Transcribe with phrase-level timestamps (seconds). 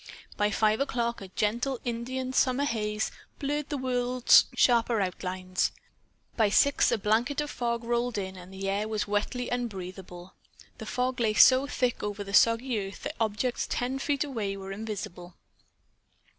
[0.35, 5.71] By five o'clock a gentle India summer haze blurred the world's sharper outlines.
[6.35, 10.31] By six a blanket fog rolled in, and the air was wetly unbreatheable.
[10.79, 14.71] The fog lay so thick over the soggy earth that objects ten feet away were
[14.71, 15.35] invisible.